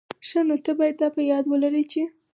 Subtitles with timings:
[0.27, 2.01] ښه، نو ته بايد دا په یاد ولري چي...